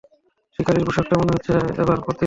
[0.59, 1.53] শিকারীর পোষাকটা মনে হচ্ছে
[1.81, 2.19] এবার পরতেই যাচ্ছো।